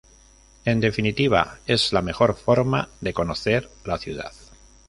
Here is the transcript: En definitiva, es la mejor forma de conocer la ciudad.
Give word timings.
En 0.65 0.79
definitiva, 0.79 1.59
es 1.67 1.93
la 1.93 2.01
mejor 2.01 2.33
forma 2.33 2.89
de 3.01 3.13
conocer 3.13 3.69
la 3.85 3.99
ciudad. 3.99 4.33